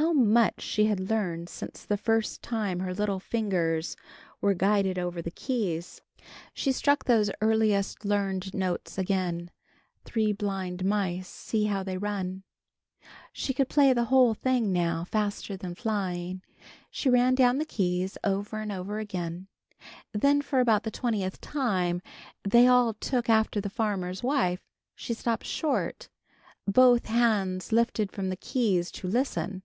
[0.00, 3.96] How much she had learned since the first time her little fingers
[4.40, 6.00] were guided over the keys.
[6.54, 9.50] She struck those earliest learned notes again:
[10.06, 11.28] "Three blind mice!
[11.28, 12.44] See how they run!"
[13.30, 16.40] She could play the whole thing now, faster than flying.
[16.90, 19.48] She ran down the keys, over and over again.
[19.52, 22.00] [Illustration: "Take it back!"] When for about the twentieth time
[22.42, 24.64] "they all took after the farmer's wife,"
[24.94, 26.08] she stopped short,
[26.66, 29.62] both hands lifted from the keys to listen.